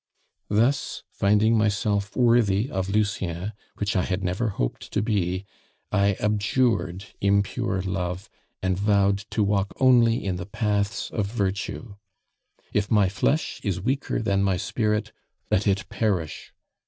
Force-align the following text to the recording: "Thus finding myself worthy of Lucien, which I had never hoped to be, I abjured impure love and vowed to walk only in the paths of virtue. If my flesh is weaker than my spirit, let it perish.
"Thus 0.49 1.03
finding 1.11 1.55
myself 1.55 2.15
worthy 2.15 2.71
of 2.71 2.89
Lucien, 2.89 3.53
which 3.77 3.95
I 3.95 4.01
had 4.01 4.23
never 4.23 4.49
hoped 4.49 4.91
to 4.93 4.99
be, 5.03 5.45
I 5.91 6.15
abjured 6.19 7.05
impure 7.21 7.83
love 7.83 8.27
and 8.63 8.75
vowed 8.75 9.19
to 9.29 9.43
walk 9.43 9.73
only 9.79 10.25
in 10.25 10.37
the 10.37 10.47
paths 10.47 11.11
of 11.11 11.27
virtue. 11.27 11.97
If 12.73 12.89
my 12.89 13.09
flesh 13.09 13.61
is 13.63 13.79
weaker 13.79 14.19
than 14.23 14.41
my 14.41 14.57
spirit, 14.57 15.11
let 15.51 15.67
it 15.67 15.87
perish. 15.87 16.51